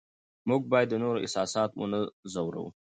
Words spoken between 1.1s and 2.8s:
احساسات ونه ځورو